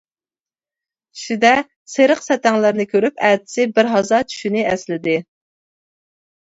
[1.19, 1.51] چۈشىدە
[1.97, 5.19] سېرىق سەتەڭلەرنى كۆرۈپ ئەتىسى بىر ھازا چۈشىنى ئەسلىدى.